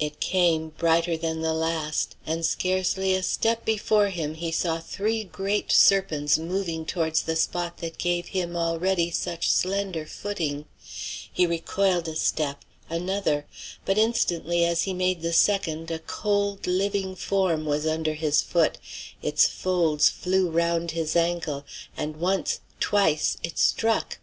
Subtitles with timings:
[0.00, 5.24] It came, brighter than the last; and scarcely a step before him he saw three
[5.24, 10.64] great serpents moving towards the spot that gave him already such slender footing.
[11.30, 13.44] He recoiled a step another;
[13.84, 18.78] but instantly as he made the second a cold, living form was under his foot,
[19.20, 22.60] its folds flew round his ankle, and once!
[22.80, 23.36] twice!
[23.42, 24.18] it struck!